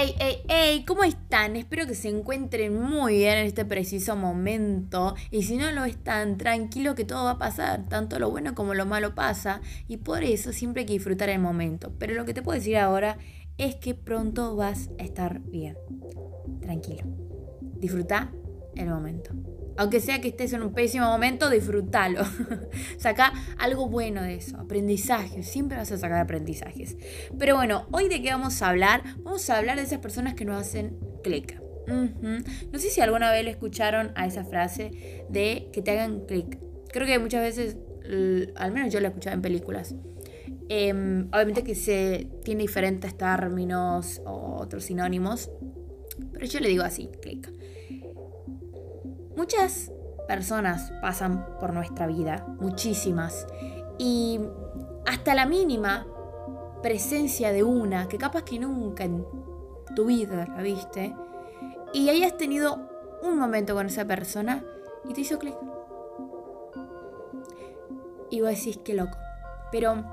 Hey, 0.00 0.14
hey, 0.20 0.42
hey, 0.46 0.84
¿cómo 0.86 1.02
están? 1.02 1.56
Espero 1.56 1.84
que 1.84 1.96
se 1.96 2.08
encuentren 2.08 2.80
muy 2.80 3.16
bien 3.16 3.36
en 3.36 3.46
este 3.46 3.64
preciso 3.64 4.14
momento. 4.14 5.16
Y 5.32 5.42
si 5.42 5.56
no 5.56 5.72
lo 5.72 5.84
están, 5.84 6.38
tranquilo 6.38 6.94
que 6.94 7.04
todo 7.04 7.24
va 7.24 7.32
a 7.32 7.38
pasar. 7.38 7.88
Tanto 7.88 8.20
lo 8.20 8.30
bueno 8.30 8.54
como 8.54 8.74
lo 8.74 8.86
malo 8.86 9.16
pasa. 9.16 9.60
Y 9.88 9.96
por 9.96 10.22
eso 10.22 10.52
siempre 10.52 10.82
hay 10.82 10.86
que 10.86 10.92
disfrutar 10.92 11.30
el 11.30 11.40
momento. 11.40 11.92
Pero 11.98 12.14
lo 12.14 12.24
que 12.24 12.32
te 12.32 12.42
puedo 12.42 12.56
decir 12.56 12.76
ahora 12.76 13.18
es 13.56 13.74
que 13.74 13.96
pronto 13.96 14.54
vas 14.54 14.88
a 15.00 15.02
estar 15.02 15.40
bien. 15.40 15.76
Tranquilo. 16.60 17.02
Disfruta 17.80 18.30
el 18.76 18.90
momento. 18.90 19.32
Aunque 19.78 20.00
sea 20.00 20.20
que 20.20 20.26
estés 20.26 20.52
en 20.52 20.62
un 20.62 20.74
pésimo 20.74 21.06
momento, 21.06 21.48
disfrútalo. 21.48 22.22
Saca 22.98 23.32
algo 23.58 23.88
bueno 23.88 24.22
de 24.22 24.34
eso, 24.34 24.56
aprendizajes. 24.58 25.46
Siempre 25.46 25.78
vas 25.78 25.92
a 25.92 25.98
sacar 25.98 26.18
aprendizajes. 26.18 26.96
Pero 27.38 27.54
bueno, 27.54 27.86
hoy 27.92 28.08
de 28.08 28.20
qué 28.20 28.30
vamos 28.30 28.60
a 28.60 28.70
hablar? 28.70 29.04
Vamos 29.18 29.48
a 29.48 29.56
hablar 29.56 29.76
de 29.76 29.84
esas 29.84 30.00
personas 30.00 30.34
que 30.34 30.44
nos 30.44 30.60
hacen 30.60 30.98
clic. 31.22 31.62
No 31.86 32.78
sé 32.80 32.90
si 32.90 33.00
alguna 33.00 33.30
vez 33.30 33.44
le 33.44 33.52
escucharon 33.52 34.10
a 34.16 34.26
esa 34.26 34.44
frase 34.44 35.24
de 35.30 35.70
que 35.72 35.80
te 35.80 35.92
hagan 35.92 36.26
clic. 36.26 36.58
Creo 36.92 37.06
que 37.06 37.20
muchas 37.20 37.42
veces, 37.42 37.76
al 38.56 38.72
menos 38.72 38.92
yo 38.92 38.98
la 38.98 39.06
he 39.06 39.10
escuchado 39.10 39.36
en 39.36 39.42
películas. 39.42 39.94
Em, 40.68 41.28
obviamente 41.28 41.62
que 41.62 41.76
se 41.76 42.28
tiene 42.44 42.62
diferentes 42.62 43.16
términos 43.16 44.20
o 44.26 44.56
otros 44.60 44.84
sinónimos, 44.84 45.50
pero 46.32 46.46
yo 46.46 46.58
le 46.58 46.68
digo 46.68 46.82
así, 46.82 47.08
clic. 47.22 47.48
Muchas 49.38 49.92
personas 50.26 50.92
pasan 51.00 51.46
por 51.60 51.72
nuestra 51.72 52.08
vida, 52.08 52.44
muchísimas, 52.58 53.46
y 53.96 54.40
hasta 55.06 55.32
la 55.36 55.46
mínima 55.46 56.08
presencia 56.82 57.52
de 57.52 57.62
una 57.62 58.08
que 58.08 58.18
capaz 58.18 58.42
que 58.42 58.58
nunca 58.58 59.04
en 59.04 59.24
tu 59.94 60.06
vida 60.06 60.44
la 60.56 60.60
viste, 60.60 61.14
y 61.92 62.08
hayas 62.08 62.36
tenido 62.36 62.80
un 63.22 63.38
momento 63.38 63.76
con 63.76 63.86
esa 63.86 64.04
persona 64.04 64.64
y 65.08 65.14
te 65.14 65.20
hizo 65.20 65.38
clic. 65.38 65.54
Y 68.30 68.40
vos 68.40 68.50
decís, 68.50 68.80
qué 68.84 68.94
loco. 68.94 69.16
Pero 69.70 70.04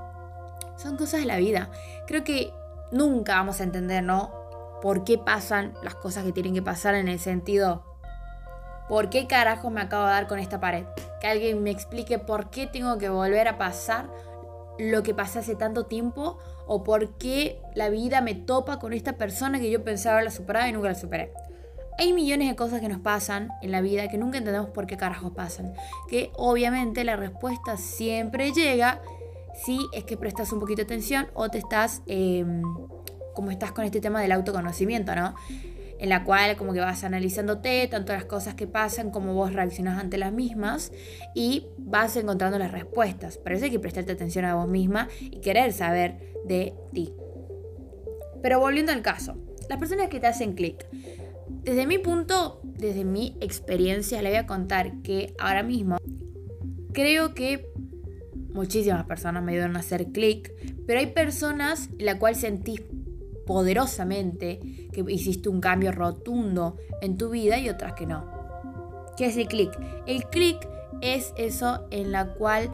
son 0.76 0.96
cosas 0.96 1.18
de 1.18 1.26
la 1.26 1.38
vida. 1.38 1.68
Creo 2.06 2.22
que 2.22 2.52
nunca 2.92 3.34
vamos 3.34 3.60
a 3.60 3.64
entender, 3.64 4.04
¿no? 4.04 4.30
Por 4.80 5.02
qué 5.02 5.18
pasan 5.18 5.74
las 5.82 5.96
cosas 5.96 6.22
que 6.22 6.30
tienen 6.30 6.54
que 6.54 6.62
pasar 6.62 6.94
en 6.94 7.08
el 7.08 7.18
sentido 7.18 7.85
¿Por 8.88 9.10
qué 9.10 9.26
carajo 9.26 9.70
me 9.70 9.80
acabo 9.80 10.04
de 10.04 10.10
dar 10.10 10.26
con 10.26 10.38
esta 10.38 10.60
pared? 10.60 10.84
Que 11.20 11.26
alguien 11.26 11.62
me 11.62 11.70
explique 11.70 12.18
por 12.18 12.50
qué 12.50 12.66
tengo 12.66 12.98
que 12.98 13.08
volver 13.08 13.48
a 13.48 13.58
pasar 13.58 14.08
lo 14.78 15.02
que 15.02 15.14
pasé 15.14 15.40
hace 15.40 15.56
tanto 15.56 15.86
tiempo 15.86 16.38
o 16.66 16.84
por 16.84 17.16
qué 17.18 17.60
la 17.74 17.88
vida 17.88 18.20
me 18.20 18.34
topa 18.34 18.78
con 18.78 18.92
esta 18.92 19.14
persona 19.14 19.58
que 19.58 19.70
yo 19.70 19.82
pensaba 19.82 20.22
la 20.22 20.30
superado 20.30 20.68
y 20.68 20.72
nunca 20.72 20.88
la 20.88 20.94
superé. 20.94 21.32
Hay 21.98 22.12
millones 22.12 22.48
de 22.48 22.56
cosas 22.56 22.80
que 22.80 22.88
nos 22.88 23.00
pasan 23.00 23.48
en 23.62 23.72
la 23.72 23.80
vida 23.80 24.08
que 24.08 24.18
nunca 24.18 24.38
entendemos 24.38 24.68
por 24.70 24.86
qué 24.86 24.96
carajos 24.96 25.32
pasan. 25.32 25.72
Que 26.08 26.30
obviamente 26.34 27.04
la 27.04 27.16
respuesta 27.16 27.78
siempre 27.78 28.52
llega 28.52 29.00
si 29.54 29.78
es 29.92 30.04
que 30.04 30.18
prestas 30.18 30.52
un 30.52 30.60
poquito 30.60 30.78
de 30.78 30.84
atención 30.84 31.28
o 31.32 31.48
te 31.48 31.56
estás, 31.56 32.02
em, 32.06 32.62
como 33.34 33.50
estás 33.50 33.72
con 33.72 33.84
este 33.84 34.00
tema 34.00 34.20
del 34.20 34.32
autoconocimiento, 34.32 35.14
¿no? 35.14 35.34
En 35.98 36.08
la 36.08 36.24
cual 36.24 36.56
como 36.56 36.72
que 36.72 36.80
vas 36.80 37.04
analizándote, 37.04 37.86
tanto 37.88 38.12
las 38.12 38.24
cosas 38.24 38.54
que 38.54 38.66
pasan 38.66 39.10
como 39.10 39.34
vos 39.34 39.52
reaccionas 39.52 39.98
ante 39.98 40.18
las 40.18 40.32
mismas 40.32 40.92
y 41.34 41.66
vas 41.78 42.16
encontrando 42.16 42.58
las 42.58 42.72
respuestas. 42.72 43.38
Pero 43.38 43.56
eso 43.56 43.64
hay 43.64 43.70
que 43.70 43.80
prestarte 43.80 44.12
atención 44.12 44.44
a 44.44 44.54
vos 44.54 44.68
misma 44.68 45.08
y 45.20 45.40
querer 45.40 45.72
saber 45.72 46.34
de 46.44 46.74
ti. 46.92 47.12
Pero 48.42 48.60
volviendo 48.60 48.92
al 48.92 49.02
caso, 49.02 49.36
las 49.68 49.78
personas 49.78 50.08
que 50.08 50.20
te 50.20 50.26
hacen 50.26 50.52
clic. 50.52 50.86
Desde 51.62 51.86
mi 51.86 51.98
punto, 51.98 52.60
desde 52.62 53.04
mi 53.04 53.36
experiencia, 53.40 54.22
le 54.22 54.30
voy 54.30 54.38
a 54.38 54.46
contar 54.46 55.02
que 55.02 55.34
ahora 55.38 55.62
mismo 55.62 55.96
creo 56.92 57.34
que 57.34 57.68
muchísimas 58.52 59.04
personas 59.04 59.42
me 59.42 59.52
ayudan 59.52 59.76
a 59.76 59.80
hacer 59.80 60.12
clic, 60.12 60.52
pero 60.86 61.00
hay 61.00 61.06
personas 61.06 61.90
en 61.98 62.06
la 62.06 62.18
cual 62.18 62.36
sentís 62.36 62.82
poderosamente 63.46 64.60
que 64.92 65.04
hiciste 65.08 65.48
un 65.48 65.60
cambio 65.60 65.92
rotundo 65.92 66.76
en 67.00 67.16
tu 67.16 67.30
vida 67.30 67.58
y 67.58 67.68
otras 67.68 67.94
que 67.94 68.06
no. 68.06 68.36
¿Qué 69.16 69.26
es 69.26 69.36
el 69.36 69.48
clic? 69.48 69.70
El 70.06 70.24
clic 70.24 70.68
es 71.00 71.32
eso 71.36 71.86
en 71.90 72.12
la 72.12 72.34
cual 72.34 72.70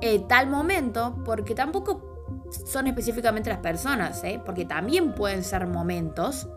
eh, 0.00 0.20
tal 0.28 0.48
momento, 0.48 1.16
porque 1.24 1.54
tampoco 1.54 2.26
son 2.66 2.86
específicamente 2.86 3.50
las 3.50 3.60
personas, 3.60 4.22
¿eh? 4.24 4.40
porque 4.44 4.64
también 4.64 5.14
pueden 5.14 5.44
ser 5.44 5.66
momentos, 5.66 6.48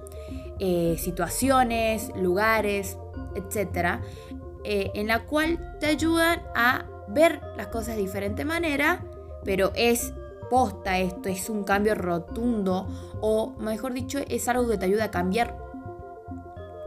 eh, 0.60 0.96
situaciones, 0.98 2.12
lugares, 2.16 2.98
etcétera, 3.36 4.02
en 4.66 5.08
la 5.08 5.26
cual 5.26 5.78
te 5.82 5.88
ayudan 5.88 6.42
a 6.56 6.86
ver 7.10 7.42
las 7.58 7.68
cosas 7.68 7.98
de 7.98 8.02
diferente 8.02 8.46
manera, 8.46 9.04
pero 9.44 9.74
es 9.76 10.14
posta 10.54 11.00
esto, 11.00 11.30
es 11.30 11.50
un 11.50 11.64
cambio 11.64 11.96
rotundo 11.96 12.88
o 13.22 13.56
mejor 13.58 13.92
dicho 13.92 14.20
es 14.20 14.48
algo 14.48 14.70
que 14.70 14.78
te 14.78 14.86
ayuda 14.86 15.06
a 15.06 15.10
cambiar 15.10 15.58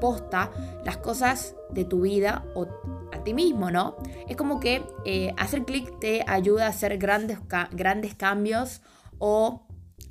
posta 0.01 0.53
las 0.85 0.99
cosas 0.99 1.57
de 1.71 1.85
tu 1.85 2.03
vida 2.03 2.45
o 2.55 2.69
a 3.13 3.25
ti 3.25 3.35
mismo, 3.35 3.73
¿no? 3.73 3.97
Es 4.29 4.37
como 4.37 4.61
que 4.61 4.85
eh, 5.05 5.35
hacer 5.37 5.65
clic 5.65 5.99
te 5.99 6.25
ayuda 6.29 6.67
a 6.67 6.69
hacer 6.69 6.97
grandes, 6.97 7.41
grandes 7.73 8.15
cambios 8.15 8.83
o 9.19 9.67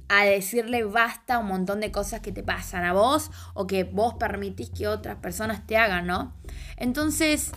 a 0.10 0.26
decirle 0.26 0.84
basta 0.84 1.36
a 1.36 1.40
un 1.40 1.48
montón 1.48 1.80
de 1.80 1.94
cosas 1.94 2.20
que 2.20 2.34
te 2.34 2.44
pasan 2.44 2.84
a 2.84 2.92
vos 2.92 3.32
o 3.54 3.68
que 3.68 3.86
vos 3.86 4.16
permitís 4.16 4.70
que 4.70 4.90
otras 4.90 5.16
personas 5.20 5.66
te 5.66 5.78
hagan, 5.78 6.08
¿no? 6.08 6.34
Entonces, 6.76 7.54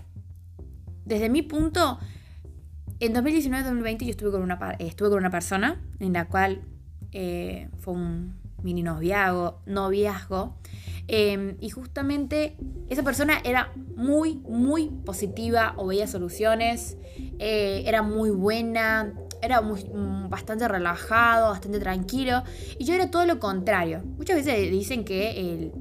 desde 1.05 1.29
mi 1.29 1.43
punto, 1.43 1.99
en 3.01 3.15
2019-2020 3.15 4.05
yo 4.05 4.11
estuve 4.11 4.31
con, 4.33 4.43
una, 4.43 4.77
estuve 4.79 5.11
con 5.11 5.19
una 5.19 5.31
persona 5.31 5.81
en 6.01 6.13
la 6.13 6.27
cual 6.27 6.63
eh, 7.13 7.69
fue 7.79 7.95
un 7.95 8.35
mini 8.63 8.83
noviazgo, 8.83 9.61
noviazgo 9.67 10.57
em, 11.07 11.57
y 11.61 11.71
justamente 11.71 12.57
esa 12.89 13.03
persona 13.03 13.41
era 13.45 13.73
muy, 13.97 14.37
muy 14.49 14.89
positiva 14.89 15.75
o 15.77 15.87
veía 15.87 16.09
soluciones, 16.09 16.97
eh, 17.39 17.85
era 17.87 18.03
muy 18.03 18.31
buena, 18.31 19.15
era 19.43 19.61
mm, 19.61 20.29
bastante 20.29 20.67
relajado, 20.67 21.51
bastante 21.51 21.79
tranquilo 21.79 22.43
y 22.79 22.85
yo 22.85 22.95
era 22.95 23.11
todo 23.11 23.27
lo 23.27 23.39
contrario. 23.39 24.03
Muchas 24.17 24.37
veces 24.37 24.71
dicen 24.73 25.05
que 25.05 25.41
el, 25.41 25.73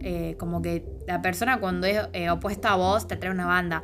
eh, 0.00 0.34
como 0.36 0.62
que 0.62 0.84
la 1.06 1.22
persona 1.22 1.60
cuando 1.60 1.86
es 1.86 2.00
opuesta 2.30 2.72
a 2.72 2.76
vos 2.76 3.06
te 3.06 3.14
atrae 3.14 3.30
una 3.30 3.46
banda. 3.46 3.82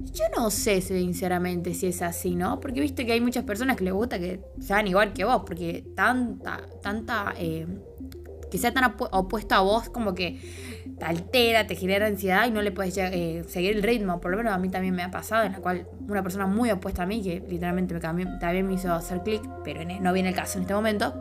Yo 0.00 0.24
no 0.36 0.50
sé 0.50 0.80
sinceramente 0.80 1.74
si 1.74 1.88
es 1.88 2.02
así, 2.02 2.36
¿no? 2.36 2.60
Porque 2.60 2.80
viste 2.80 3.04
que 3.04 3.12
hay 3.12 3.20
muchas 3.20 3.44
personas 3.44 3.76
que 3.76 3.84
les 3.84 3.92
gusta 3.92 4.18
que 4.18 4.40
sean 4.60 4.86
igual 4.86 5.12
que 5.12 5.24
vos, 5.24 5.42
porque 5.44 5.84
tanta, 5.96 6.60
tanta, 6.80 7.34
eh, 7.36 7.66
que 8.48 8.58
sea 8.58 8.72
tan 8.72 8.94
opuesta 9.10 9.56
a 9.56 9.60
vos 9.60 9.90
como 9.90 10.14
que 10.14 10.40
te 10.98 11.04
altera, 11.04 11.66
te 11.66 11.74
genera 11.74 12.06
ansiedad 12.06 12.46
y 12.46 12.50
no 12.50 12.62
le 12.62 12.70
puedes 12.70 12.96
eh, 12.96 13.44
seguir 13.48 13.76
el 13.76 13.82
ritmo. 13.82 14.20
Por 14.20 14.30
lo 14.30 14.36
menos 14.36 14.52
a 14.52 14.58
mí 14.58 14.68
también 14.68 14.94
me 14.94 15.02
ha 15.02 15.10
pasado, 15.10 15.44
en 15.44 15.52
la 15.52 15.58
cual 15.58 15.88
una 16.06 16.22
persona 16.22 16.46
muy 16.46 16.70
opuesta 16.70 17.02
a 17.02 17.06
mí, 17.06 17.22
que 17.22 17.40
literalmente 17.48 17.94
me 17.94 18.00
también 18.00 18.66
me 18.66 18.74
hizo 18.74 18.92
hacer 18.92 19.22
clic, 19.22 19.42
pero 19.64 19.80
e, 19.80 20.00
no 20.00 20.12
viene 20.12 20.28
el 20.28 20.34
caso 20.34 20.58
en 20.58 20.62
este 20.62 20.74
momento, 20.74 21.14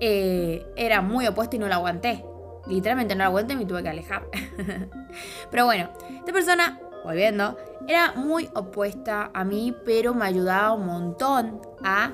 eh, 0.00 0.64
era 0.76 1.02
muy 1.02 1.26
opuesta 1.26 1.56
y 1.56 1.58
no 1.58 1.68
la 1.68 1.76
aguanté. 1.76 2.24
Literalmente 2.68 3.14
no 3.14 3.20
la 3.20 3.26
aguanté 3.26 3.54
y 3.54 3.56
me 3.56 3.64
tuve 3.66 3.82
que 3.82 3.88
alejar. 3.88 4.26
pero 5.50 5.64
bueno, 5.64 5.90
esta 6.18 6.32
persona 6.32 6.78
volviendo, 7.04 7.56
era 7.86 8.12
muy 8.12 8.48
opuesta 8.54 9.30
a 9.32 9.44
mí, 9.44 9.74
pero 9.84 10.14
me 10.14 10.26
ayudaba 10.26 10.72
un 10.72 10.86
montón 10.86 11.60
a 11.82 12.12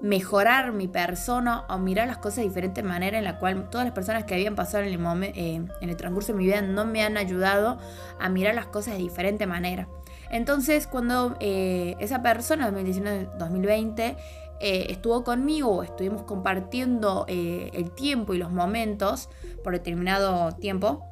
mejorar 0.00 0.72
mi 0.72 0.88
persona 0.88 1.64
o 1.68 1.78
mirar 1.78 2.06
las 2.06 2.18
cosas 2.18 2.38
de 2.38 2.42
diferente 2.44 2.82
manera 2.82 3.18
en 3.18 3.24
la 3.24 3.38
cual 3.38 3.68
todas 3.70 3.86
las 3.86 3.94
personas 3.94 4.24
que 4.24 4.34
habían 4.34 4.54
pasado 4.54 4.84
en 4.84 4.92
el, 4.92 5.70
eh, 5.80 5.94
transcurso 5.96 6.32
de 6.32 6.38
mi 6.38 6.44
vida 6.44 6.62
no 6.62 6.84
me 6.84 7.02
han 7.02 7.16
ayudado 7.16 7.78
a 8.18 8.28
mirar 8.28 8.54
las 8.54 8.66
cosas 8.66 8.94
de 8.94 9.00
diferente 9.00 9.46
manera. 9.46 9.88
Entonces 10.30 10.86
cuando 10.86 11.36
eh, 11.40 11.96
esa 11.98 12.22
persona, 12.22 12.70
2019-2020, 12.72 14.16
eh, 14.58 14.86
estuvo 14.88 15.22
conmigo, 15.24 15.82
estuvimos 15.82 16.22
compartiendo 16.22 17.26
el 17.28 17.90
tiempo 17.92 18.34
y 18.34 18.38
los 18.38 18.50
momentos 18.50 19.28
por 19.62 19.74
determinado 19.74 20.52
tiempo, 20.52 21.04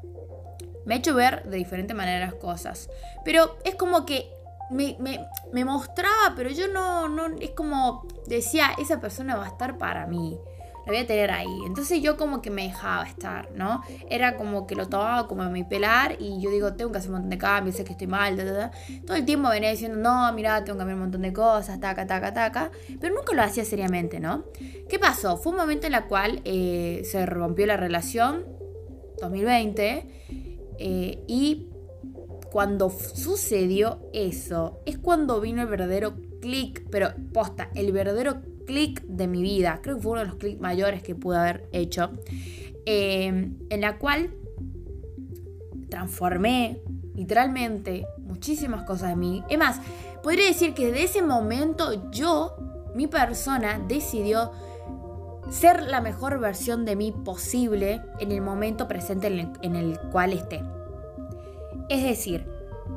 me 0.85 0.95
ha 0.95 0.99
hecho 0.99 1.15
ver 1.15 1.45
de 1.45 1.57
diferente 1.57 1.95
manera 1.95 2.27
las 2.27 2.35
cosas. 2.35 2.89
Pero 3.25 3.57
es 3.65 3.75
como 3.75 4.05
que 4.05 4.31
me, 4.71 5.65
mostraba, 5.65 6.35
pero 6.37 6.51
yo 6.51 6.69
no, 6.69 7.09
no, 7.09 7.27
es 7.41 7.51
como 7.51 8.07
decía, 8.27 8.71
esa 8.79 9.01
persona 9.01 9.37
va 9.37 9.45
a 9.45 9.49
estar 9.49 9.79
para 9.79 10.07
mí. 10.07 10.39
lo 10.87 10.93
voy 10.93 10.97
a 10.97 11.07
tener 11.07 11.31
ahí. 11.31 11.59
Entonces 11.67 12.03
yo 12.03 12.17
como 12.17 12.43
que 12.43 12.51
me 12.51 12.65
dejaba 12.65 13.05
estar, 13.05 13.51
¿no? 13.53 13.83
Era 14.11 14.37
como 14.37 14.67
que 14.67 14.75
lo 14.75 14.89
tomaba 14.89 15.27
como 15.29 15.45
mi 15.51 15.65
pelar 15.65 16.17
y 16.19 16.41
yo 16.41 16.51
digo, 16.51 16.75
tengo 16.75 16.93
que 16.93 16.99
hacer 16.99 17.11
un 17.11 17.15
montón 17.15 17.31
de 17.31 17.39
cambios, 17.39 17.77
sé 17.77 17.85
que 17.85 17.93
estoy 17.93 18.07
mal, 18.07 18.37
todo 19.07 19.17
el 19.17 19.25
tiempo 19.25 19.49
venía 19.49 19.71
diciendo, 19.71 19.99
no, 19.99 20.33
mira, 20.33 20.65
tengo 20.65 20.77
que 20.77 20.81
cambiar 20.81 20.97
un 20.97 21.03
montón 21.03 21.23
de 21.23 21.33
cosas, 21.33 21.81
taca, 21.81 22.07
taca, 22.07 22.33
taca, 22.35 22.71
pero 23.01 23.15
nunca 23.15 23.35
lo 23.35 23.43
hacía 23.43 23.65
seriamente, 23.65 24.21
¿no? 24.21 24.45
¿Qué 24.89 24.99
pasó? 24.99 25.37
Fue 25.37 25.53
un 25.53 25.59
momento 25.59 25.87
en 25.87 25.95
el 25.95 26.05
cual 26.05 26.41
eh, 26.45 27.03
se 27.05 27.25
rompió 27.27 27.67
la 27.67 27.77
relación, 27.77 28.45
2020, 29.21 30.54
eh, 30.79 31.23
y 31.27 31.69
cuando 32.51 32.91
sucedió 32.91 34.01
eso, 34.13 34.81
es 34.87 34.99
cuando 34.99 35.41
vino 35.41 35.63
el 35.63 35.69
verdadero 35.69 36.15
clic, 36.41 36.87
pero 36.91 37.09
posta, 37.33 37.71
el 37.75 37.91
verdadero 37.93 38.43
clic 38.67 39.03
de 39.03 39.27
mi 39.27 39.43
vida. 39.43 39.81
Creo 39.83 39.97
que 39.97 40.03
fue 40.03 40.13
uno 40.13 40.21
de 40.21 40.27
los 40.27 40.37
clics 40.37 40.61
mayores 40.61 41.03
que 41.03 41.15
pude 41.15 41.39
haber 41.39 41.69
hecho. 41.73 42.11
Em, 42.87 43.57
en 43.71 43.81
la 43.81 43.99
cual 43.99 44.31
transformé 45.89 46.83
literalmente 47.15 48.07
muchísimas 48.19 48.85
cosas 48.85 49.11
de 49.11 49.17
mí. 49.17 49.43
Es 49.49 49.59
más, 49.59 49.81
podría 50.23 50.47
decir 50.47 50.75
que 50.75 50.87
desde 50.87 51.05
ese 51.05 51.23
momento 51.23 52.11
yo, 52.11 52.57
mi 52.95 53.07
persona, 53.07 53.81
decidió 53.89 54.53
ser 55.51 55.83
la 55.83 56.01
mejor 56.01 56.39
versión 56.41 56.85
de 56.85 56.97
mí 56.97 57.13
posible 57.13 58.03
en 58.19 58.33
el 58.33 58.41
momento 58.41 58.89
presente 58.89 59.27
en 59.27 59.39
el, 59.39 59.53
en 59.63 59.77
el 59.77 60.01
cual 60.11 60.33
esté. 60.33 60.63
Es 61.89 62.03
decir, 62.03 62.47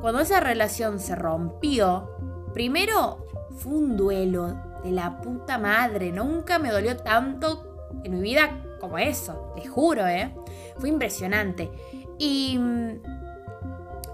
cuando 0.00 0.20
esa 0.20 0.40
relación 0.40 0.98
se 1.00 1.14
rompió, 1.14 2.10
primero 2.52 3.26
fue 3.56 3.72
un 3.72 3.96
duelo 3.96 4.56
de 4.82 4.92
la 4.92 5.20
puta 5.20 5.58
madre. 5.58 6.12
Nunca 6.12 6.58
me 6.58 6.70
dolió 6.70 6.96
tanto 6.96 7.88
en 8.04 8.14
mi 8.14 8.20
vida 8.20 8.64
como 8.80 8.98
eso, 8.98 9.52
les 9.56 9.68
juro, 9.68 10.06
¿eh? 10.06 10.34
Fue 10.78 10.88
impresionante. 10.88 11.70
Y 12.18 12.56
mm, 12.58 13.02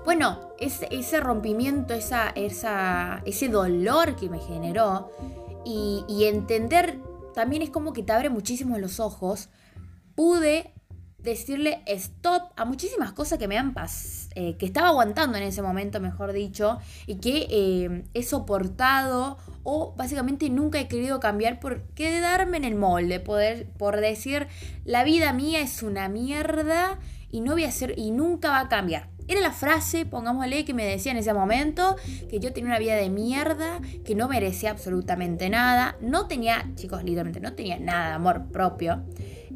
bueno, 0.04 0.52
ese, 0.58 0.88
ese 0.90 1.20
rompimiento, 1.20 1.94
esa, 1.94 2.30
esa, 2.30 3.22
ese 3.24 3.48
dolor 3.48 4.16
que 4.16 4.28
me 4.28 4.38
generó 4.38 5.10
y, 5.64 6.04
y 6.08 6.24
entender 6.24 6.98
también 7.34 7.62
es 7.62 7.70
como 7.70 7.92
que 7.92 8.02
te 8.02 8.12
abre 8.12 8.30
muchísimo 8.30 8.78
los 8.78 9.00
ojos. 9.00 9.50
Pude 10.14 10.72
decirle 11.24 11.82
stop 11.86 12.52
a 12.54 12.64
muchísimas 12.64 13.12
cosas 13.12 13.38
que 13.38 13.48
me 13.48 13.58
han 13.58 13.72
pasado, 13.72 14.30
eh, 14.34 14.56
que 14.58 14.66
estaba 14.66 14.88
aguantando 14.88 15.38
en 15.38 15.44
ese 15.44 15.62
momento, 15.62 15.98
mejor 15.98 16.32
dicho, 16.32 16.78
y 17.06 17.16
que 17.16 17.46
eh, 17.50 18.04
he 18.12 18.22
soportado 18.22 19.38
o 19.62 19.94
básicamente 19.96 20.50
nunca 20.50 20.78
he 20.78 20.86
querido 20.86 21.20
cambiar 21.20 21.60
por 21.60 21.82
quedarme 21.94 22.58
en 22.58 22.64
el 22.64 22.74
molde, 22.74 23.20
poder, 23.20 23.66
por 23.78 24.00
decir, 24.00 24.48
la 24.84 25.02
vida 25.02 25.32
mía 25.32 25.60
es 25.60 25.82
una 25.82 26.08
mierda 26.08 26.98
y 27.30 27.40
no 27.40 27.52
voy 27.52 27.64
a 27.64 27.68
hacer, 27.68 27.94
y 27.96 28.10
nunca 28.10 28.50
va 28.50 28.60
a 28.60 28.68
cambiar. 28.68 29.13
Era 29.26 29.40
la 29.40 29.52
frase, 29.52 30.04
pongámosle, 30.04 30.64
que 30.64 30.74
me 30.74 30.84
decía 30.84 31.12
en 31.12 31.18
ese 31.18 31.32
momento, 31.32 31.96
que 32.28 32.40
yo 32.40 32.52
tenía 32.52 32.70
una 32.70 32.78
vida 32.78 32.96
de 32.96 33.08
mierda, 33.08 33.80
que 34.04 34.14
no 34.14 34.28
merecía 34.28 34.70
absolutamente 34.70 35.48
nada, 35.48 35.96
no 36.00 36.26
tenía, 36.26 36.70
chicos, 36.74 37.02
literalmente, 37.04 37.40
no 37.40 37.54
tenía 37.54 37.78
nada 37.78 38.08
de 38.08 38.14
amor 38.14 38.48
propio. 38.52 39.02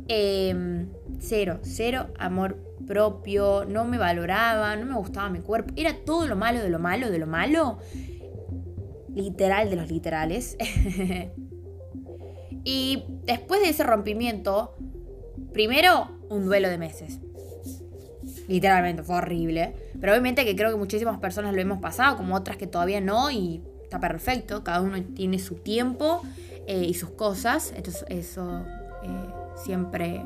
Em, 0.09 0.89
cero, 1.19 1.61
cero 1.63 2.07
amor 2.19 2.57
propio, 2.87 3.67
no 3.67 3.85
me 3.85 3.99
valoraba, 3.99 4.75
no 4.77 4.87
me 4.87 4.95
gustaba 4.95 5.29
mi 5.29 5.41
cuerpo, 5.41 5.75
era 5.77 5.95
todo 6.05 6.27
lo 6.27 6.37
malo 6.37 6.61
de 6.61 6.71
lo 6.71 6.79
malo 6.79 7.11
de 7.11 7.19
lo 7.19 7.27
malo, 7.27 7.79
literal 9.15 9.69
de 9.69 9.77
los 9.77 9.91
literales. 9.91 10.57
y 12.65 13.05
después 13.25 13.61
de 13.61 13.69
ese 13.69 13.83
rompimiento, 13.83 14.75
primero 15.53 16.19
un 16.31 16.47
duelo 16.47 16.69
de 16.71 16.79
meses. 16.79 17.21
Literalmente, 18.49 19.03
fue 19.03 19.17
horrible. 19.17 19.75
Pero 20.01 20.13
obviamente 20.13 20.45
que 20.45 20.57
creo 20.57 20.71
que 20.71 20.77
muchísimas 20.77 21.19
personas 21.21 21.55
lo 21.55 21.61
hemos 21.61 21.81
pasado, 21.81 22.17
como 22.17 22.35
otras 22.35 22.57
que 22.57 22.67
todavía 22.67 23.01
no, 23.01 23.31
y 23.31 23.63
está 23.83 24.01
perfecto. 24.01 24.65
Cada 24.65 24.81
uno 24.81 25.01
tiene 25.15 25.39
su 25.39 25.57
tiempo 25.57 26.23
eh, 26.67 26.85
y 26.85 26.95
sus 26.95 27.11
cosas. 27.11 27.73
Entonces, 27.77 28.05
eso 28.09 28.65
eh, 29.03 29.09
siempre 29.55 30.25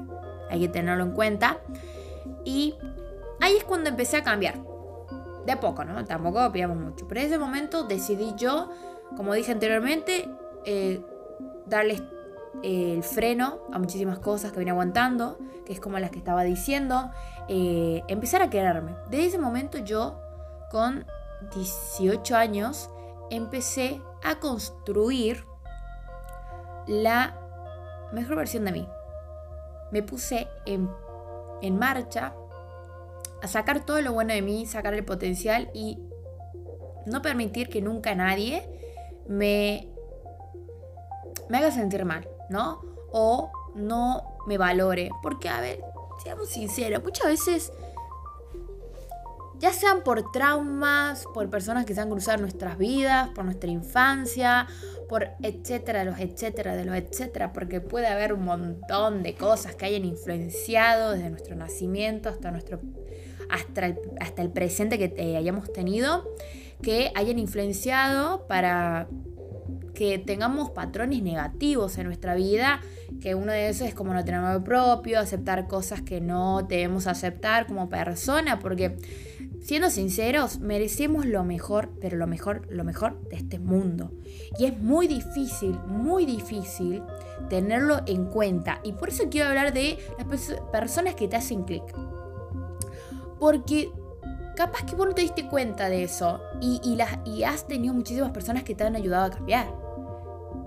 hay 0.49 0.61
que 0.61 0.69
tenerlo 0.69 1.05
en 1.05 1.13
cuenta. 1.13 1.59
Y 2.45 2.75
ahí 3.41 3.57
es 3.57 3.65
cuando 3.65 3.91
empecé 3.91 4.17
a 4.17 4.23
cambiar. 4.23 4.61
De 5.47 5.57
poco, 5.57 5.85
¿no? 5.85 6.05
Tampoco 6.05 6.53
pidamos 6.53 6.77
mucho. 6.77 7.09
Pero 7.09 7.21
en 7.21 7.27
ese 7.27 7.39
momento 7.39 7.83
decidí 7.83 8.33
yo, 8.37 8.71
como 9.17 9.35
dije 9.35 9.51
anteriormente, 9.51 10.29
eh, 10.65 11.01
darle 11.67 12.01
el 12.63 13.03
freno 13.03 13.61
a 13.73 13.79
muchísimas 13.79 14.19
cosas 14.19 14.53
que 14.53 14.59
venía 14.59 14.73
aguantando, 14.73 15.39
que 15.65 15.73
es 15.73 15.81
como 15.81 15.99
las 15.99 16.11
que 16.11 16.19
estaba 16.19 16.45
diciendo. 16.45 17.11
Eh, 17.49 18.03
empezar 18.09 18.43
a 18.43 18.51
quererme. 18.51 18.95
Desde 19.11 19.27
ese 19.27 19.39
momento 19.39 19.79
yo, 19.79 20.21
con 20.71 21.07
18 21.55 22.37
años, 22.37 22.91
empecé 23.31 24.01
a 24.23 24.39
construir 24.39 25.45
la 26.87 27.39
mejor 28.13 28.37
versión 28.37 28.65
de 28.65 28.73
mí 28.73 28.89
me 29.93 30.03
puse 30.03 30.49
en, 30.67 30.89
marcha 31.79 32.35
a 33.41 33.47
sacar 33.47 33.85
todo 33.85 34.01
lo 34.01 34.13
bueno 34.13 34.35
de 34.35 34.43
mí, 34.43 34.67
sacar 34.67 34.95
el 34.95 35.05
potencial 35.05 35.71
y 35.75 35.99
no 37.07 37.23
permitir 37.23 37.69
que 37.69 37.81
nunca 37.81 38.15
nadie 38.15 38.67
me, 39.29 39.89
me 41.49 41.59
haga 41.59 41.71
sentir 41.71 42.05
mal, 42.05 42.29
¿no? 42.53 42.81
O 43.11 43.51
no 43.75 44.23
me 44.47 44.59
valore. 44.59 45.11
Porque, 45.23 45.49
a 45.49 45.61
ver, 45.61 45.83
seamos 46.23 46.49
sinceros, 46.49 47.03
muchas 47.03 47.27
veces, 47.27 47.73
ya 49.59 49.73
sean 49.73 50.03
por 50.03 50.33
traumas, 50.33 51.25
por 51.33 51.49
personas 51.49 51.87
que 51.87 51.95
se 51.95 52.01
han 52.01 52.11
cruzado 52.11 52.39
nuestras 52.39 52.79
vidas, 52.79 53.29
por 53.29 53.45
nuestra 53.45 53.71
infancia, 53.71 54.67
por 55.09 55.29
etcétera, 55.41 56.05
los 56.05 56.19
etcétera, 56.19 56.75
de 56.75 56.85
los 56.85 56.97
etcétera, 56.97 57.53
porque 57.53 57.81
puede 57.81 58.09
haber 58.09 58.33
un 58.33 58.45
montón 58.45 59.23
de 59.23 59.35
cosas 59.35 59.77
que 59.77 59.87
hayan 59.87 60.05
influenciado 60.05 61.13
desde 61.13 61.31
nuestro 61.31 61.55
nacimiento 61.55 62.29
hasta 62.29 62.51
nuestro 62.51 62.81
hasta 63.49 63.87
el, 63.87 63.99
hasta 64.19 64.43
el 64.43 64.51
presente 64.51 64.99
que 64.99 65.15
eh, 65.17 65.37
hayamos 65.37 65.73
tenido, 65.73 66.29
que 66.83 67.13
hayan 67.15 67.39
influenciado 67.39 68.47
para 68.49 69.09
que 69.95 70.19
tengamos 70.19 70.71
patrones 70.71 71.23
negativos 71.23 71.99
en 71.99 72.07
nuestra 72.07 72.35
vida, 72.35 72.81
que 73.21 73.35
uno 73.35 73.53
de 73.53 73.69
esos 73.69 73.89
es 73.89 73.95
como 73.95 74.15
no 74.15 74.25
tener 74.25 74.41
amor 74.41 74.65
propio, 74.65 75.21
aceptar 75.21 75.69
cosas 75.69 76.03
que 76.03 76.21
no 76.21 76.63
debemos 76.63 77.07
aceptar 77.07 77.67
como 77.67 77.89
persona, 77.89 78.59
porque 78.59 78.97
siendo 79.61 79.91
sinceros, 79.91 80.59
merecemos 80.59 81.25
lo 81.25 81.45
mejor, 81.45 81.91
pero 82.01 82.17
lo 82.17 82.27
mejor, 82.27 82.67
lo 82.71 82.85
mejor 82.85 83.21
de 83.29 83.37
este 83.37 83.59
mundo. 83.59 84.13
Y 84.59 84.65
es 84.65 84.79
muy 84.79 85.07
difícil, 85.07 85.79
muy 85.87 86.27
difícil 86.27 87.03
tenerlo 87.49 88.01
en 88.07 88.27
cuenta. 88.27 88.81
Y 88.83 88.93
por 88.93 89.11
eso 89.11 89.25
quiero 89.31 89.49
hablar 89.49 89.73
de 89.73 89.99
las 90.19 90.27
personas 90.73 91.15
que 91.15 91.29
te 91.29 91.37
hacen 91.37 91.65
clic. 91.65 91.85
Porque 93.39 93.91
capaz 94.57 94.85
que 94.85 94.95
vos 94.95 95.07
no 95.07 95.15
te 95.15 95.23
diste 95.23 95.49
cuenta 95.49 95.89
de 95.89 96.05
eso 96.05 96.41
y, 96.61 96.95
las, 96.97 97.19
y 97.25 97.43
has 97.45 97.67
tenido 97.67 97.95
muchísimas 97.95 98.31
personas 98.31 98.65
que 98.65 98.75
te 98.75 98.85
han 98.85 98.97
ayudado 98.97 99.27
a 99.27 99.31
cambiar. 99.31 99.82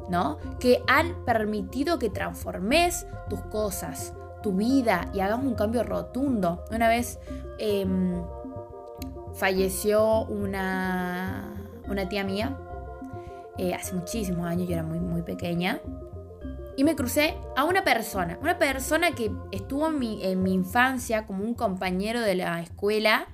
¿No? 0.09 0.37
Que 0.59 0.83
han 0.87 1.25
permitido 1.25 1.97
que 1.97 2.09
transformes 2.09 3.07
tus 3.29 3.41
cosas, 3.41 4.13
tu 4.43 4.53
vida 4.53 5.09
y 5.13 5.19
hagas 5.19 5.39
un 5.39 5.55
cambio 5.55 5.83
rotundo. 5.83 6.63
Una 6.71 6.87
vez 6.87 7.19
em, 7.57 8.21
falleció 9.33 10.25
una, 10.25 11.55
una 11.87 12.07
tía 12.07 12.23
mía 12.23 12.57
eh, 13.57 13.73
hace 13.73 13.95
muchísimos 13.95 14.45
años, 14.45 14.67
yo 14.67 14.73
era 14.73 14.83
muy, 14.83 14.99
muy 14.99 15.21
pequeña. 15.21 15.79
Y 16.77 16.83
me 16.83 16.95
crucé 16.95 17.35
a 17.55 17.63
una 17.63 17.85
persona, 17.85 18.37
una 18.41 18.59
persona 18.59 19.11
que 19.11 19.31
estuvo 19.51 19.87
en 19.87 19.97
mi, 19.97 20.23
en 20.25 20.43
mi 20.43 20.53
infancia 20.53 21.25
como 21.25 21.43
un 21.43 21.53
compañero 21.53 22.19
de 22.19 22.35
la 22.35 22.61
escuela 22.61 23.27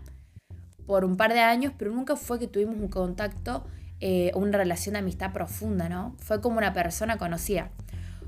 por 0.85 1.05
un 1.05 1.17
par 1.17 1.33
de 1.33 1.39
años, 1.39 1.73
pero 1.75 1.91
nunca 1.91 2.15
fue 2.15 2.37
que 2.37 2.47
tuvimos 2.47 2.75
un 2.75 2.87
contacto 2.87 3.63
eh, 4.01 4.31
una 4.33 4.57
relación 4.57 4.93
de 4.93 4.99
amistad 4.99 5.31
profunda, 5.31 5.87
¿no? 5.87 6.15
Fue 6.17 6.41
como 6.41 6.57
una 6.57 6.73
persona 6.73 7.17
conocida. 7.17 7.69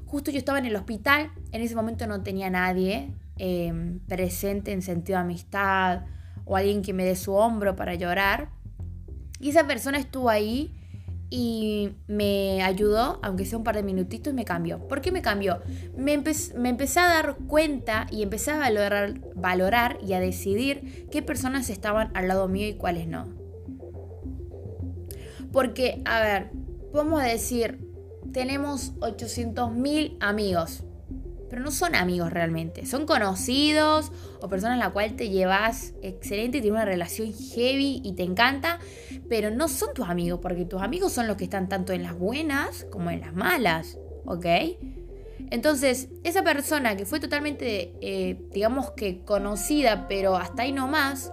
Justo 0.06 0.30
yo 0.30 0.38
estaba 0.38 0.60
en 0.60 0.68
el 0.68 0.76
hospital, 0.76 1.32
en 1.52 1.62
ese 1.62 1.74
momento 1.74 2.06
no 2.06 2.22
tenía 2.22 2.52
nadie 2.52 3.10
eh, 3.40 3.98
presente 4.08 4.72
en 4.72 4.84
sentido 4.84 5.18
de 5.18 5.24
amistad 5.24 6.04
o 6.46 6.56
alguien 6.56 6.84
que 6.84 6.94
me 6.94 7.04
dé 7.04 7.16
su 7.16 7.34
hombro 7.34 7.76
para 7.76 7.96
llorar. 7.96 8.50
Y 9.40 9.50
esa 9.50 9.66
persona 9.66 9.98
estuvo 9.98 10.30
ahí 10.30 10.76
y 11.32 11.96
me 12.06 12.62
ayudó, 12.62 13.20
aunque 13.24 13.44
sea 13.46 13.58
un 13.58 13.64
par 13.64 13.76
de 13.76 13.82
minutitos, 13.82 14.32
me 14.36 14.46
cambió. 14.46 14.88
¿Por 14.88 15.02
qué 15.02 15.12
me 15.12 15.24
cambió? 15.24 15.62
Me, 15.98 16.22
me 16.56 16.70
empecé 16.70 17.00
a 17.00 17.08
dar 17.08 17.38
cuenta 17.48 18.06
y 18.12 18.22
empecé 18.22 18.52
a 18.52 18.60
valorar, 18.60 19.16
valorar 19.34 19.98
y 20.06 20.14
a 20.14 20.20
decidir 20.20 21.08
qué 21.12 21.24
personas 21.24 21.72
estaban 21.72 22.12
al 22.14 22.28
lado 22.28 22.48
mío 22.48 22.68
y 22.68 22.76
cuáles 22.76 23.08
no. 23.08 23.43
Porque, 25.54 26.02
a 26.04 26.20
ver, 26.20 26.50
podemos 26.92 27.24
decir, 27.24 27.80
tenemos 28.34 28.96
800.000 28.96 30.18
amigos, 30.20 30.84
pero 31.50 31.62
no 31.62 31.72
son 31.72 31.94
amigos 31.94 32.34
realmente. 32.34 32.88
Son 32.88 33.06
conocidos 33.06 34.12
o 34.42 34.50
personas 34.50 34.82
a 34.82 34.86
la 34.88 34.92
cual 34.92 35.16
te 35.16 35.30
llevas 35.30 35.94
excelente, 36.02 36.60
tienes 36.60 36.72
una 36.72 36.86
relación 36.86 37.32
heavy 37.32 38.02
y 38.04 38.14
te 38.14 38.24
encanta, 38.24 38.80
pero 39.30 39.52
no 39.52 39.68
son 39.68 39.94
tus 39.94 40.10
amigos, 40.10 40.40
porque 40.42 40.66
tus 40.66 40.82
amigos 40.82 41.14
son 41.14 41.28
los 41.28 41.38
que 41.38 41.44
están 41.44 41.70
tanto 41.70 41.94
en 41.94 42.02
las 42.02 42.18
buenas 42.18 42.88
como 42.92 43.12
en 43.12 43.22
las 43.22 43.36
malas, 43.36 44.00
¿ok? 44.26 44.46
Entonces, 45.52 46.10
esa 46.24 46.44
persona 46.44 46.98
que 46.98 47.06
fue 47.06 47.20
totalmente, 47.20 47.94
eh, 48.02 48.40
digamos 48.52 48.90
que 48.92 49.24
conocida, 49.24 50.08
pero 50.08 50.36
hasta 50.36 50.64
ahí 50.64 50.72
no 50.72 50.88
más, 50.88 51.32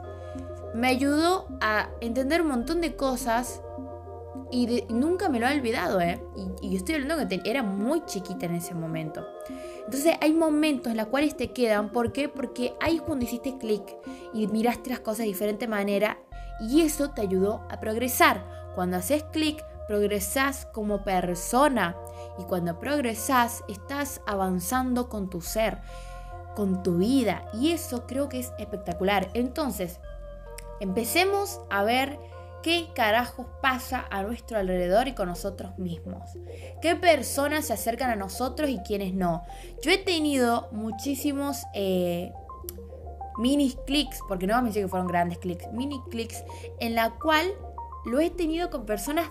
me 0.75 0.89
ayudó 0.89 1.49
a 1.63 1.89
entender 2.03 2.43
un 2.43 2.49
montón 2.49 2.83
de 2.83 2.95
cosas 2.95 3.63
y, 4.51 4.85
nunca 4.89 5.29
me 5.29 5.41
lo 5.41 5.49
he 5.49 5.57
olvidado, 5.57 6.01
¿eh? 6.01 6.23
Y, 6.63 6.69
y 6.69 6.77
estoy 6.77 6.97
hablando 6.97 7.27
que 7.29 7.41
era 7.45 7.63
muy 7.63 8.05
chiquita 8.05 8.47
en 8.47 8.55
ese 8.55 8.75
momento. 8.75 9.27
Entonces 9.85 10.15
hay 10.21 10.33
momentos 10.33 10.91
en 10.91 10.99
los 10.99 11.07
cuales 11.07 11.37
te 11.37 11.53
quedan. 11.53 11.91
¿Por 11.91 12.13
qué? 12.13 12.29
Porque 12.29 12.75
ahí 12.81 12.97
es 12.97 13.03
cuando 13.03 13.25
hiciste 13.25 13.59
clic 13.59 13.83
y 14.33 14.47
miraste 14.49 14.91
las 14.91 15.01
cosas 15.01 15.19
de 15.19 15.25
diferente 15.27 15.67
manera 15.67 16.19
y 16.61 16.83
eso 16.83 17.11
te 17.11 17.23
ayudó 17.23 17.67
a 17.71 17.81
progresar. 17.81 18.45
Cuando 18.75 18.99
haces 18.99 19.25
clic, 19.25 19.65
progresás 19.89 20.67
como 20.67 21.03
persona 21.03 21.97
y 22.39 22.45
cuando 22.45 22.79
progresás, 22.79 23.65
estás 23.69 24.21
avanzando 24.27 25.09
con 25.09 25.29
tu 25.29 25.41
ser, 25.41 25.79
con 26.55 26.83
tu 26.85 26.99
vida 26.99 27.51
y 27.53 27.73
eso 27.73 28.07
creo 28.07 28.29
que 28.29 28.39
es 28.39 28.53
espectacular. 28.59 29.31
Entonces, 29.35 29.99
empecemos 30.79 31.61
a 31.71 31.83
ver 31.83 32.21
qué 32.63 32.89
carajos 32.95 33.47
pasa 33.63 34.07
a 34.11 34.23
nuestro 34.23 34.59
alrededor 34.59 35.09
y 35.09 35.13
con 35.13 35.29
nosotros 35.29 35.79
mismos. 35.79 36.31
¿Qué 36.83 36.97
personas 36.97 37.67
se 37.67 37.73
acercan 37.73 38.11
a 38.11 38.17
nosotros 38.17 38.71
y 38.71 38.79
quiénes 38.79 39.15
no? 39.15 39.43
Yo 39.83 39.91
he 39.91 39.99
tenido 39.99 40.69
muchísimos 40.73 41.65
eh, 41.75 42.33
mini 43.39 43.75
clics, 43.87 44.21
porque 44.29 44.47
no 44.47 44.61
me 44.61 44.69
decir 44.69 44.83
que 44.83 44.89
fueron 44.89 45.09
grandes 45.09 45.39
clics, 45.39 45.71
mini 45.73 46.01
clics, 46.11 46.45
en 46.79 46.95
la 46.95 47.11
cual 47.11 47.47
lo 48.05 48.21
he 48.21 48.31
tenido 48.31 48.71
con 48.71 48.87
personas 48.87 49.31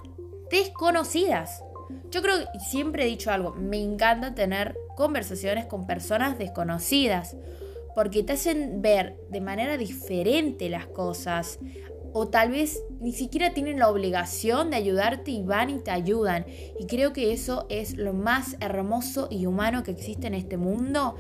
desconocidas. 0.49 1.63
Yo 2.11 2.21
creo 2.21 2.37
que 2.51 2.59
siempre 2.59 3.03
he 3.03 3.07
dicho 3.07 3.31
algo, 3.31 3.53
me 3.53 3.77
encanta 3.77 4.35
tener 4.35 4.77
conversaciones 4.95 5.65
con 5.65 5.85
personas 5.85 6.37
desconocidas, 6.37 7.35
porque 7.95 8.23
te 8.23 8.33
hacen 8.33 8.81
ver 8.81 9.15
de 9.29 9.41
manera 9.41 9.77
diferente 9.77 10.69
las 10.69 10.87
cosas 10.87 11.59
o 12.13 12.27
tal 12.27 12.51
vez 12.51 12.81
ni 12.99 13.13
siquiera 13.13 13.53
tienen 13.53 13.79
la 13.79 13.89
obligación 13.89 14.69
de 14.69 14.77
ayudarte 14.77 15.31
y 15.31 15.43
van 15.43 15.69
y 15.69 15.79
te 15.79 15.91
ayudan. 15.91 16.45
Y 16.79 16.87
creo 16.87 17.13
que 17.13 17.33
eso 17.33 17.65
es 17.69 17.97
lo 17.97 18.13
más 18.13 18.57
hermoso 18.59 19.27
y 19.29 19.45
humano 19.45 19.83
que 19.83 19.91
existe 19.91 20.27
en 20.27 20.33
este 20.33 20.57
mundo. 20.57 21.15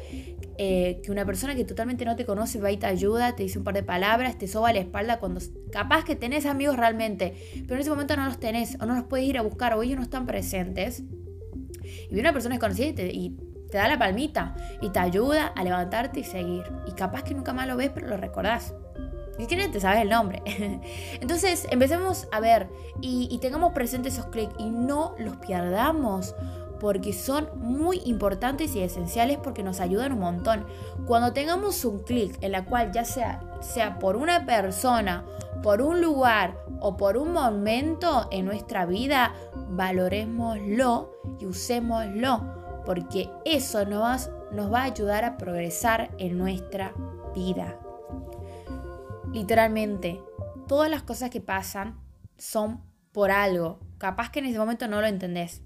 Eh, 0.61 0.99
que 1.01 1.11
una 1.11 1.25
persona 1.25 1.55
que 1.55 1.63
totalmente 1.63 2.03
no 2.03 2.17
te 2.17 2.25
conoce 2.25 2.59
va 2.59 2.69
y 2.69 2.75
te 2.75 2.85
ayuda, 2.85 3.33
te 3.33 3.43
dice 3.43 3.57
un 3.57 3.63
par 3.63 3.73
de 3.75 3.83
palabras, 3.83 4.37
te 4.37 4.45
soba 4.45 4.73
la 4.73 4.79
espalda 4.79 5.17
cuando 5.19 5.39
capaz 5.71 6.03
que 6.03 6.17
tenés 6.17 6.45
amigos 6.45 6.75
realmente, 6.75 7.33
pero 7.61 7.75
en 7.75 7.79
ese 7.79 7.89
momento 7.89 8.17
no 8.17 8.25
los 8.25 8.41
tenés 8.41 8.75
o 8.81 8.85
no 8.85 8.93
los 8.95 9.05
puedes 9.05 9.25
ir 9.25 9.37
a 9.37 9.41
buscar 9.41 9.73
o 9.73 9.83
ellos 9.83 9.95
no 9.95 10.03
están 10.03 10.25
presentes. 10.25 11.03
Y 12.11 12.19
una 12.19 12.33
persona 12.33 12.55
desconocida 12.55 12.87
y 12.87 12.93
te, 12.93 13.07
y 13.07 13.37
te 13.71 13.77
da 13.77 13.87
la 13.87 13.97
palmita 13.97 14.55
y 14.81 14.89
te 14.89 14.99
ayuda 14.99 15.47
a 15.47 15.63
levantarte 15.63 16.19
y 16.19 16.23
seguir. 16.23 16.63
Y 16.85 16.91
capaz 16.91 17.23
que 17.23 17.33
nunca 17.33 17.53
más 17.53 17.65
lo 17.65 17.77
ves, 17.77 17.91
pero 17.93 18.07
lo 18.07 18.17
recordás. 18.17 18.73
Ni 19.39 19.45
siquiera 19.45 19.71
te 19.71 19.79
sabes 19.79 20.01
el 20.01 20.09
nombre. 20.09 20.43
Entonces, 21.21 21.65
empecemos 21.71 22.27
a 22.29 22.41
ver 22.41 22.67
y, 22.99 23.37
tengamos 23.39 23.71
presentes 23.71 24.15
esos 24.15 24.25
clics 24.25 24.53
y 24.59 24.69
no 24.69 25.15
los 25.17 25.37
pierdamos 25.37 26.35
porque 26.81 27.13
son 27.13 27.49
muy 27.55 28.01
importantes 28.03 28.75
y 28.75 28.81
esenciales 28.81 29.37
porque 29.37 29.63
nos 29.63 29.79
ayudan 29.79 30.11
un 30.11 30.19
montón. 30.19 30.65
Cuando 31.05 31.31
tengamos 31.31 31.85
un 31.85 31.99
clic 31.99 32.37
en 32.41 32.51
la 32.51 32.65
cual 32.65 32.91
ya 32.91 33.05
sea, 33.05 33.39
sea 33.61 33.97
por 33.97 34.17
una 34.17 34.45
persona, 34.45 35.25
por 35.63 35.81
un 35.81 36.01
lugar 36.01 36.61
o 36.81 36.97
por 36.97 37.15
un 37.15 37.31
momento 37.31 38.27
en 38.31 38.43
nuestra 38.43 38.85
vida, 38.85 39.33
valorémoslo 39.69 41.13
y 41.39 41.45
usémoslo 41.45 42.81
porque 42.85 43.29
eso 43.45 43.85
nos, 43.85 44.29
nos 44.51 44.71
va 44.71 44.81
a 44.81 44.85
ayudar 44.85 45.23
a 45.23 45.37
progresar 45.37 46.11
en 46.17 46.37
nuestra 46.37 46.93
vida. 47.33 47.77
Literalmente, 49.33 50.19
todas 50.67 50.89
las 50.89 51.03
cosas 51.03 51.29
que 51.29 51.41
pasan 51.41 51.99
son 52.37 52.81
por 53.11 53.31
algo. 53.31 53.79
Capaz 53.97 54.31
que 54.31 54.39
en 54.39 54.45
ese 54.45 54.57
momento 54.57 54.87
no 54.87 55.01
lo 55.01 55.07
entendés. 55.07 55.61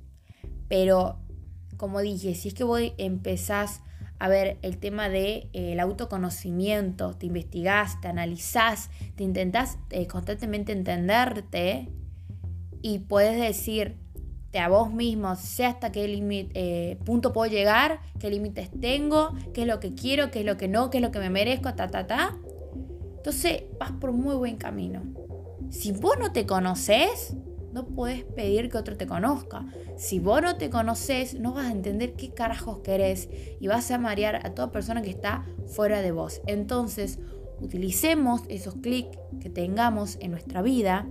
Pero, 0.67 1.19
como 1.77 2.01
dije, 2.01 2.35
si 2.35 2.49
es 2.49 2.53
que 2.53 2.63
vos 2.63 2.81
empezás 2.97 3.81
a 4.19 4.27
ver 4.29 4.57
el 4.61 4.77
tema 4.77 5.09
del 5.09 5.49
de, 5.51 5.73
eh, 5.73 5.79
autoconocimiento, 5.79 7.13
te 7.15 7.25
investigás, 7.25 7.99
te 7.99 8.07
analizás, 8.07 8.89
te 9.15 9.23
intentás 9.23 9.77
eh, 9.89 10.07
constantemente 10.07 10.71
entenderte 10.71 11.89
y 12.81 12.99
puedes 12.99 13.39
decirte 13.39 13.97
a 14.59 14.69
vos 14.69 14.93
mismo, 14.93 15.35
sé 15.35 15.65
hasta 15.65 15.91
qué 15.91 16.05
eh, 16.53 16.97
punto 17.03 17.33
puedo 17.33 17.51
llegar, 17.51 17.99
qué 18.19 18.29
límites 18.29 18.69
tengo, 18.79 19.35
qué 19.53 19.63
es 19.63 19.67
lo 19.67 19.79
que 19.79 19.93
quiero, 19.93 20.31
qué 20.31 20.41
es 20.41 20.45
lo 20.45 20.57
que 20.57 20.67
no, 20.67 20.89
qué 20.89 20.99
es 20.99 21.01
lo 21.01 21.11
que 21.11 21.19
me 21.19 21.29
merezco, 21.29 21.73
ta, 21.73 21.89
ta, 21.89 22.07
ta. 22.07 22.37
Entonces 23.23 23.63
vas 23.79 23.93
por 23.93 24.11
muy 24.11 24.35
buen 24.35 24.57
camino. 24.57 25.01
Si 25.69 25.93
vos 25.93 26.17
no 26.19 26.33
te 26.33 26.45
conoces, 26.45 27.33
no 27.71 27.85
puedes 27.87 28.25
pedir 28.25 28.69
que 28.69 28.77
otro 28.77 28.97
te 28.97 29.07
conozca. 29.07 29.65
Si 29.95 30.19
vos 30.19 30.41
no 30.41 30.57
te 30.57 30.69
conoces, 30.69 31.33
no 31.39 31.53
vas 31.53 31.67
a 31.67 31.71
entender 31.71 32.15
qué 32.15 32.33
carajos 32.33 32.79
querés 32.79 33.29
y 33.61 33.67
vas 33.67 33.89
a 33.91 33.97
marear 33.97 34.45
a 34.45 34.53
toda 34.53 34.73
persona 34.73 35.01
que 35.01 35.09
está 35.09 35.45
fuera 35.67 36.01
de 36.01 36.11
vos. 36.11 36.41
Entonces, 36.47 37.17
utilicemos 37.61 38.41
esos 38.49 38.75
clics 38.75 39.17
que 39.39 39.49
tengamos 39.49 40.17
en 40.19 40.31
nuestra 40.31 40.61
vida 40.61 41.07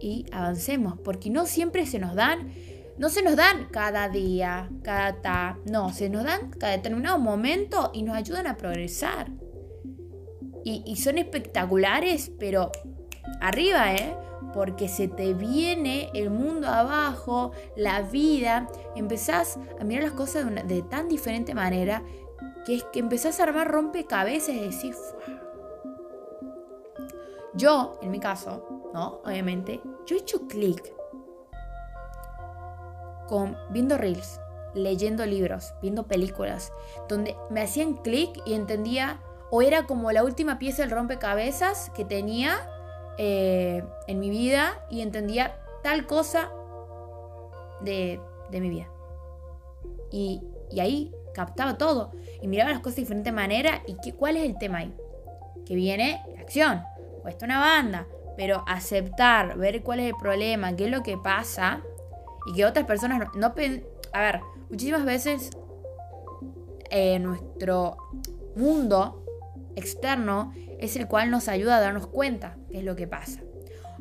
y 0.00 0.24
avancemos, 0.30 1.00
porque 1.02 1.30
no 1.30 1.46
siempre 1.46 1.84
se 1.86 1.98
nos 1.98 2.14
dan, 2.14 2.52
no 2.96 3.08
se 3.08 3.24
nos 3.24 3.34
dan 3.34 3.66
cada 3.72 4.08
día, 4.08 4.70
cada 4.84 5.20
ta, 5.20 5.58
no, 5.68 5.92
se 5.92 6.10
nos 6.10 6.22
dan 6.22 6.50
cada 6.50 6.74
determinado 6.74 7.18
momento 7.18 7.90
y 7.92 8.04
nos 8.04 8.14
ayudan 8.14 8.46
a 8.46 8.56
progresar 8.56 9.32
y, 10.68 10.96
son 10.96 11.18
espectaculares, 11.18 12.30
pero 12.38 12.70
arriba, 13.40 13.94
¿eh? 13.94 14.14
porque 14.52 14.88
se 14.88 15.08
te 15.08 15.34
viene 15.34 16.10
el 16.14 16.30
mundo 16.30 16.68
abajo, 16.68 17.52
la 17.76 18.02
vida, 18.02 18.68
empezás 18.96 19.58
a 19.80 19.84
mirar 19.84 20.04
las 20.04 20.12
cosas 20.12 20.46
de, 20.66 20.82
tan 20.82 21.08
diferente 21.08 21.54
manera 21.54 22.02
que 22.64 22.76
es 22.76 22.84
que 22.84 22.98
empezás 22.98 23.40
a 23.40 23.44
armar 23.44 23.70
rompecabezas 23.70 24.54
y 24.54 24.60
decís, 24.60 24.96
yo, 27.54 27.98
en 28.02 28.10
mi 28.10 28.20
caso, 28.20 28.90
¿no? 28.92 29.20
Obviamente, 29.24 29.80
yo 30.06 30.16
he 30.16 30.20
hecho 30.20 30.46
clic 30.48 30.92
con 33.26 33.56
viendo 33.70 33.96
reels, 33.96 34.40
leyendo 34.74 35.24
libros, 35.24 35.74
viendo 35.82 36.06
películas, 36.06 36.72
donde 37.08 37.36
me 37.50 37.62
hacían 37.62 37.94
clic 37.94 38.30
y 38.46 38.54
entendía 38.54 39.20
o 39.50 39.62
era 39.62 39.86
como 39.86 40.12
la 40.12 40.24
última 40.24 40.58
pieza 40.58 40.82
del 40.82 40.90
rompecabezas 40.90 41.90
que 41.90 42.04
tenía 42.04 42.58
eh, 43.16 43.82
en 44.06 44.20
mi 44.20 44.30
vida 44.30 44.84
y 44.90 45.00
entendía 45.00 45.58
tal 45.82 46.06
cosa 46.06 46.50
de, 47.80 48.20
mi 48.50 48.68
vida. 48.68 48.88
Y, 50.10 50.42
ahí 50.78 51.12
captaba 51.34 51.78
todo 51.78 52.12
y 52.42 52.48
miraba 52.48 52.70
las 52.70 52.80
cosas 52.80 52.96
de 52.96 53.02
diferente 53.02 53.32
manera 53.32 53.82
y 53.86 53.96
qué, 54.02 54.12
cuál 54.12 54.36
es 54.36 54.44
el 54.44 54.58
tema 54.58 54.78
ahí. 54.78 54.94
Que 55.64 55.74
viene 55.74 56.22
la 56.34 56.40
acción, 56.40 56.82
cuesta 57.22 57.44
una 57.44 57.60
banda, 57.60 58.06
pero 58.36 58.64
aceptar, 58.66 59.56
ver 59.56 59.82
cuál 59.82 60.00
es 60.00 60.10
el 60.10 60.16
problema, 60.16 60.74
qué 60.76 60.84
es 60.84 60.90
lo 60.90 61.02
que 61.02 61.16
pasa 61.16 61.82
y 62.46 62.54
que 62.54 62.64
otras 62.64 62.86
personas 62.86 63.18
no... 63.18 63.30
no 63.34 63.54
a 64.12 64.20
ver, 64.22 64.40
muchísimas 64.70 65.04
veces 65.04 65.50
eh, 66.90 67.18
nuestro 67.18 67.96
mundo 68.56 69.24
externo 69.78 70.52
es 70.78 70.96
el 70.96 71.08
cual 71.08 71.30
nos 71.30 71.48
ayuda 71.48 71.78
a 71.78 71.80
darnos 71.80 72.06
cuenta 72.06 72.56
qué 72.70 72.78
es 72.78 72.84
lo 72.84 72.96
que 72.96 73.06
pasa. 73.06 73.40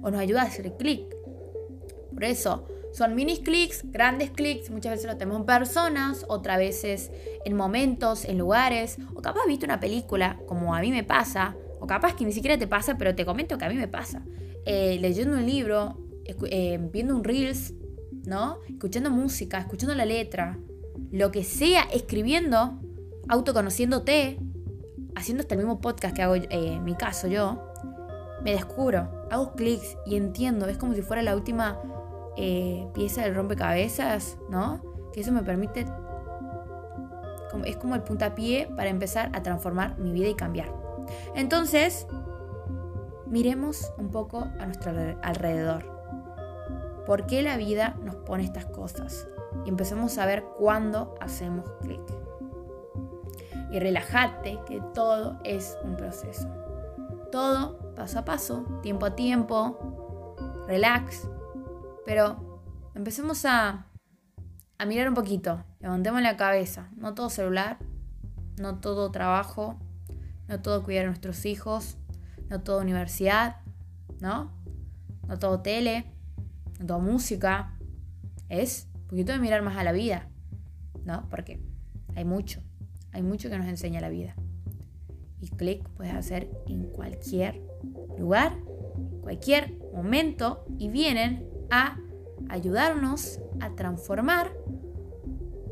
O 0.02 0.12
nos 0.12 0.20
ayuda 0.20 0.42
a 0.42 0.46
hacer 0.46 0.76
clic. 0.78 1.08
Por 2.14 2.24
eso, 2.24 2.68
son 2.94 3.14
mini 3.14 3.38
clics, 3.38 3.84
grandes 3.92 4.32
clics, 4.32 4.72
muchas 4.72 4.94
veces 4.94 5.06
lo 5.06 5.18
tenemos 5.18 5.40
en 5.40 5.46
personas, 5.46 6.26
otras 6.30 6.58
veces 6.58 7.12
en 7.46 7.56
momentos, 7.56 8.26
en 8.26 8.38
lugares, 8.40 8.98
o 9.14 9.22
capaz 9.22 9.42
viste 9.48 9.66
una 9.66 9.80
película, 9.80 10.40
como 10.48 10.74
a 10.74 10.82
mí 10.82 10.90
me 10.92 11.04
pasa, 11.04 11.56
o 11.80 11.86
capaz 11.86 12.16
que 12.16 12.26
ni 12.26 12.32
siquiera 12.32 12.58
te 12.58 12.68
pasa, 12.68 12.98
pero 12.98 13.14
te 13.14 13.26
comento 13.26 13.58
que 13.58 13.66
a 13.66 13.70
mí 13.70 13.76
me 13.76 13.88
pasa. 13.88 14.24
Eh, 14.66 14.98
leyendo 15.00 15.38
un 15.38 15.46
libro, 15.46 15.98
eh, 16.26 16.80
viendo 16.92 17.16
un 17.16 17.24
reels, 17.24 17.74
¿no? 18.26 18.58
Escuchando 18.68 19.12
música, 19.12 19.60
escuchando 19.60 19.94
la 19.94 20.06
letra, 20.06 20.58
lo 21.12 21.32
que 21.32 21.44
sea, 21.44 21.84
escribiendo, 21.94 22.80
autoconociéndote, 23.30 24.40
haciendo 25.18 25.42
este 25.42 25.58
mismo 25.58 25.82
podcast 25.82 26.16
que 26.16 26.22
hago 26.22 26.36
eh, 26.36 26.48
en 26.50 26.84
mi 26.84 26.96
caso 26.96 27.28
yo, 27.28 27.74
me 28.44 28.52
descubro, 28.52 29.10
hago 29.32 29.54
clics 29.54 29.98
y 30.06 30.16
entiendo, 30.16 30.68
es 30.68 30.78
como 30.78 30.94
si 30.94 31.02
fuera 31.02 31.24
la 31.24 31.36
última 31.36 31.80
eh, 32.38 32.88
pieza 32.94 33.24
del 33.24 33.34
rompecabezas, 33.34 34.38
¿no? 34.50 34.82
Que 35.12 35.22
eso 35.22 35.32
me 35.32 35.42
permite 35.42 35.86
es 37.66 37.78
como 37.78 37.96
el 37.96 38.04
puntapié 38.04 38.70
para 38.76 38.90
empezar 38.90 39.32
a 39.34 39.42
transformar 39.42 39.98
mi 39.98 40.12
vida 40.12 40.28
y 40.28 40.36
cambiar. 40.36 40.72
Entonces, 41.34 42.06
miremos 43.26 43.92
un 43.98 44.12
poco 44.12 44.48
a 44.60 44.66
nuestro 44.66 44.92
alrededor. 45.24 45.84
¿Por 47.06 47.26
qué 47.26 47.42
la 47.42 47.58
vida 47.58 47.96
nos 48.04 48.16
pone 48.16 48.44
estas 48.44 48.66
cosas? 48.66 49.28
Y 49.66 49.70
empecemos 49.70 50.18
a 50.20 50.26
ver 50.26 50.44
cuándo 50.58 51.16
hacemos 51.20 51.66
clic. 51.82 52.02
Y 53.72 53.80
relájate 53.80 54.60
que 54.66 54.82
todo 54.94 55.40
es 55.44 55.78
un 55.84 55.96
proceso. 55.96 56.48
Todo 57.32 57.94
paso 57.96 58.20
a 58.20 58.26
paso, 58.26 58.80
tiempo 58.82 59.06
a 59.06 59.16
tiempo, 59.16 60.36
relax. 60.68 61.28
Pero 62.06 62.62
empecemos 62.96 63.44
a, 63.46 63.88
a 64.78 64.86
mirar 64.86 65.10
un 65.10 65.16
poquito, 65.16 65.64
levantemos 65.80 66.22
la 66.22 66.38
cabeza. 66.38 66.90
No 66.96 67.14
todo 67.14 67.30
celular, 67.30 67.78
no 68.58 68.80
todo 68.80 69.12
trabajo, 69.12 69.78
no 70.48 70.62
todo 70.62 70.84
cuidar 70.84 71.06
a 71.06 71.08
nuestros 71.10 71.46
hijos, 71.46 71.98
no 72.50 72.62
todo 72.62 72.80
universidad, 72.80 73.58
¿no? 74.20 74.52
No 75.28 75.38
todo 75.40 75.62
tele, 75.62 76.14
no 76.80 76.86
todo 76.86 77.00
música. 77.00 77.78
Es 78.50 78.88
un 78.94 79.08
poquito 79.08 79.34
de 79.34 79.40
mirar 79.40 79.62
más 79.62 79.78
a 79.78 79.84
la 79.84 79.92
vida, 79.92 80.30
¿no? 81.04 81.28
Porque 81.30 81.62
hay 82.16 82.26
mucho, 82.26 82.62
hay 83.18 83.24
mucho 83.24 83.50
que 83.50 83.58
nos 83.58 83.68
enseña 83.68 84.00
la 84.00 84.10
vida. 84.10 84.36
Y 85.42 85.50
clic 85.50 85.90
puedes 85.90 86.14
hacer 86.14 86.52
en 86.68 86.84
cualquier 86.84 87.64
lugar, 88.16 88.56
cualquier 89.22 89.76
momento 89.92 90.64
y 90.78 90.90
vienen 90.90 91.50
a 91.72 91.98
ayudarnos 92.48 93.40
a 93.60 93.74
transformar 93.74 94.54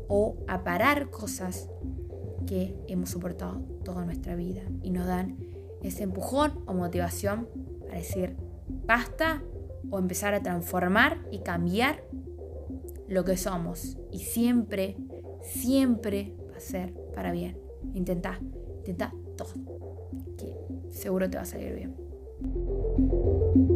o 0.08 0.36
a 0.48 0.64
parar 0.64 1.08
cosas 1.10 1.70
que 2.48 2.76
hemos 2.88 3.10
soportado 3.10 3.60
toda 3.84 4.04
nuestra 4.04 4.34
vida 4.34 4.62
y 4.82 4.90
nos 4.90 5.06
dan 5.06 5.38
ese 5.82 6.02
empujón 6.02 6.64
o 6.66 6.74
motivación 6.74 7.48
para 7.78 7.98
decir 7.98 8.36
basta 8.86 9.44
o 9.88 10.00
empezar 10.00 10.34
a 10.34 10.42
transformar 10.42 11.24
y 11.30 11.44
cambiar 11.44 12.02
lo 13.06 13.24
que 13.24 13.36
somos. 13.36 13.98
Y 14.10 14.18
siempre, 14.18 14.96
siempre 15.42 16.34
va 16.50 16.56
a 16.56 16.60
ser 16.60 17.05
para 17.16 17.32
bien. 17.32 17.56
Intenta, 17.94 18.38
intenta 18.78 19.12
todo, 19.36 19.48
que 20.36 20.54
seguro 20.90 21.28
te 21.28 21.38
va 21.38 21.42
a 21.42 21.46
salir 21.46 21.74
bien. 21.74 23.75